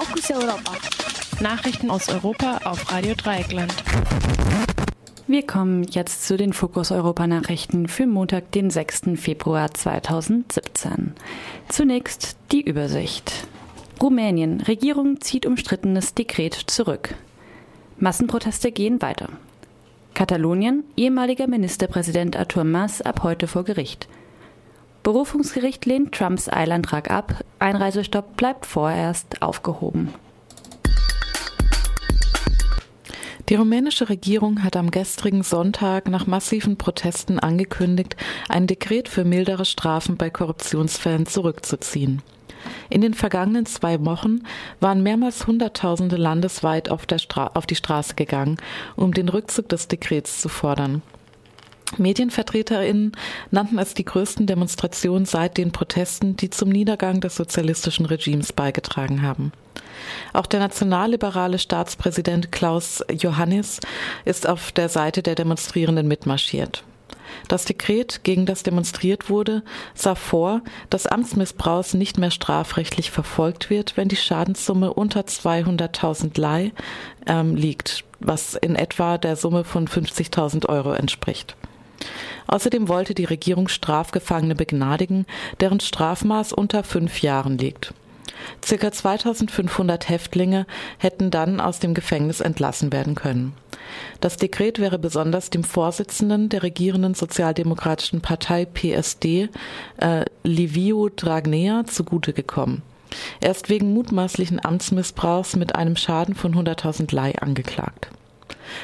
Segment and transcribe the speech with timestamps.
[0.00, 0.72] Fokus Europa.
[1.40, 3.74] Nachrichten aus Europa auf Radio Dreieckland.
[5.26, 9.16] Wir kommen jetzt zu den Fokus Europa Nachrichten für Montag, den 6.
[9.16, 11.14] Februar 2017.
[11.68, 13.48] Zunächst die Übersicht.
[14.00, 14.60] Rumänien.
[14.60, 17.16] Regierung zieht umstrittenes Dekret zurück.
[17.98, 19.30] Massenproteste gehen weiter.
[20.14, 20.84] Katalonien.
[20.96, 24.08] Ehemaliger Ministerpräsident Artur Mas ab heute vor Gericht.
[25.02, 27.42] Berufungsgericht lehnt Trumps Eilantrag ab.
[27.58, 30.14] Einreisestopp bleibt vorerst aufgehoben.
[33.48, 38.14] Die rumänische Regierung hat am gestrigen Sonntag nach massiven Protesten angekündigt,
[38.50, 42.20] ein Dekret für mildere Strafen bei Korruptionsfällen zurückzuziehen.
[42.90, 44.40] In den vergangenen zwei Wochen
[44.80, 47.06] waren mehrmals Hunderttausende landesweit auf,
[47.54, 48.58] auf die Straße gegangen,
[48.96, 51.00] um den Rückzug des Dekrets zu fordern.
[51.96, 53.12] MedienvertreterInnen
[53.50, 59.22] nannten es die größten Demonstrationen seit den Protesten, die zum Niedergang des sozialistischen Regimes beigetragen
[59.22, 59.52] haben.
[60.32, 63.80] Auch der nationalliberale Staatspräsident Klaus Johannes
[64.24, 66.84] ist auf der Seite der Demonstrierenden mitmarschiert.
[67.46, 69.62] Das Dekret, gegen das demonstriert wurde,
[69.94, 76.72] sah vor, dass Amtsmissbrauchs nicht mehr strafrechtlich verfolgt wird, wenn die Schadenssumme unter 200.000 Lei
[77.26, 81.56] ähm, liegt, was in etwa der Summe von 50.000 Euro entspricht.
[82.48, 85.26] Außerdem wollte die Regierung Strafgefangene begnadigen,
[85.60, 87.94] deren Strafmaß unter fünf Jahren liegt.
[88.64, 90.66] Circa 2500 Häftlinge
[90.98, 93.52] hätten dann aus dem Gefängnis entlassen werden können.
[94.20, 99.48] Das Dekret wäre besonders dem Vorsitzenden der regierenden sozialdemokratischen Partei PSD,
[99.98, 102.82] äh, Liviu Dragnea, zugute gekommen.
[103.40, 108.10] Er ist wegen mutmaßlichen Amtsmissbrauchs mit einem Schaden von 100.000 Lei angeklagt.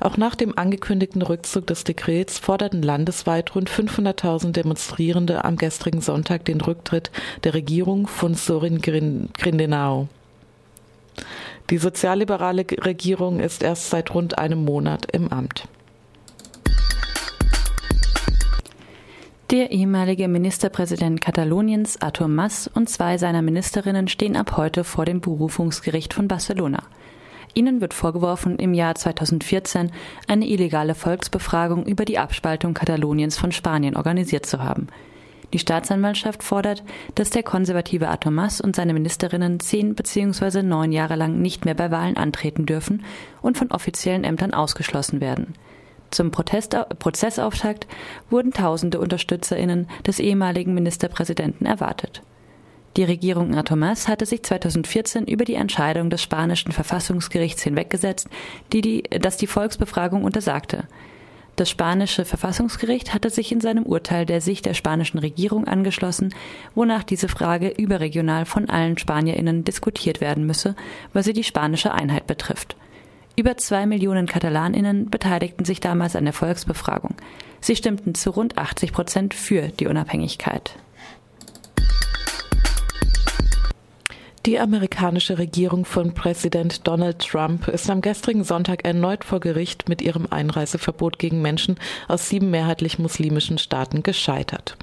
[0.00, 6.44] Auch nach dem angekündigten Rückzug des Dekrets forderten landesweit rund 500.000 Demonstrierende am gestrigen Sonntag
[6.44, 7.10] den Rücktritt
[7.44, 10.08] der Regierung von Sorin Grindenau.
[11.70, 15.68] Die sozialliberale Regierung ist erst seit rund einem Monat im Amt.
[19.50, 25.20] Der ehemalige Ministerpräsident Kataloniens, Artur Mas, und zwei seiner Ministerinnen stehen ab heute vor dem
[25.20, 26.82] Berufungsgericht von Barcelona.
[27.56, 29.90] Ihnen wird vorgeworfen, im Jahr 2014
[30.28, 34.88] eine illegale Volksbefragung über die Abspaltung Kataloniens von Spanien organisiert zu haben.
[35.54, 36.84] Die Staatsanwaltschaft fordert,
[37.14, 40.62] dass der konservative Atomas und seine Ministerinnen zehn bzw.
[40.62, 43.02] neun Jahre lang nicht mehr bei Wahlen antreten dürfen
[43.40, 45.54] und von offiziellen Ämtern ausgeschlossen werden.
[46.10, 47.86] Zum Protest Prozessauftakt
[48.28, 52.22] wurden tausende UnterstützerInnen des ehemaligen Ministerpräsidenten erwartet.
[52.96, 58.28] Die Regierung Atomas hatte sich 2014 über die Entscheidung des spanischen Verfassungsgerichts hinweggesetzt,
[58.72, 60.84] die die, das die Volksbefragung untersagte.
[61.56, 66.34] Das spanische Verfassungsgericht hatte sich in seinem Urteil der Sicht der spanischen Regierung angeschlossen,
[66.74, 70.74] wonach diese Frage überregional von allen Spanierinnen diskutiert werden müsse,
[71.12, 72.76] weil sie die spanische Einheit betrifft.
[73.36, 77.14] Über zwei Millionen Katalaninnen beteiligten sich damals an der Volksbefragung.
[77.60, 80.76] Sie stimmten zu rund 80 Prozent für die Unabhängigkeit.
[84.46, 90.00] Die amerikanische Regierung von Präsident Donald Trump ist am gestrigen Sonntag erneut vor Gericht mit
[90.00, 94.76] ihrem Einreiseverbot gegen Menschen aus sieben mehrheitlich muslimischen Staaten gescheitert.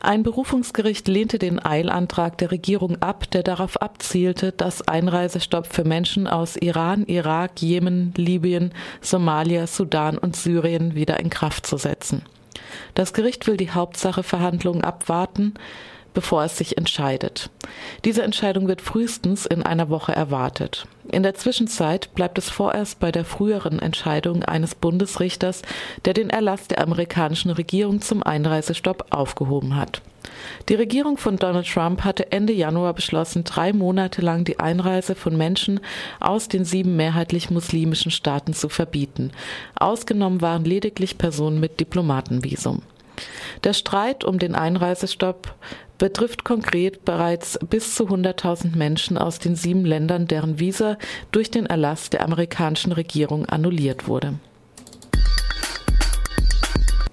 [0.00, 6.26] Ein Berufungsgericht lehnte den Eilantrag der Regierung ab, der darauf abzielte, das Einreisestopp für Menschen
[6.26, 12.22] aus Iran, Irak, Jemen, Libyen, Somalia, Sudan und Syrien wieder in Kraft zu setzen.
[12.94, 15.54] Das Gericht will die Hauptsache-Verhandlungen abwarten
[16.14, 17.50] bevor es sich entscheidet.
[18.04, 20.86] Diese Entscheidung wird frühestens in einer Woche erwartet.
[21.10, 25.62] In der Zwischenzeit bleibt es vorerst bei der früheren Entscheidung eines Bundesrichters,
[26.04, 30.00] der den Erlass der amerikanischen Regierung zum Einreisestopp aufgehoben hat.
[30.68, 35.36] Die Regierung von Donald Trump hatte Ende Januar beschlossen, drei Monate lang die Einreise von
[35.36, 35.80] Menschen
[36.20, 39.30] aus den sieben mehrheitlich muslimischen Staaten zu verbieten.
[39.76, 42.82] Ausgenommen waren lediglich Personen mit Diplomatenvisum.
[43.62, 45.54] Der Streit um den Einreisestopp
[45.98, 50.98] betrifft konkret bereits bis zu 100.000 Menschen aus den sieben Ländern, deren Visa
[51.32, 54.34] durch den Erlass der amerikanischen Regierung annulliert wurde